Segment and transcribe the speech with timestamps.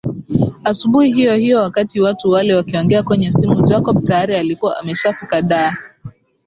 [0.63, 5.73] Asubuhi hiyohiyo wakati watu wale wakiongea kwenye simu Jacob tayari alikuwa ameshafika Dar